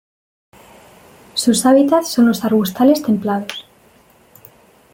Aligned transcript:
Sus 1.35 1.63
hábitats 1.63 2.07
son 2.07 2.25
los 2.29 2.43
arbustales 2.43 3.03
templados. 3.03 3.67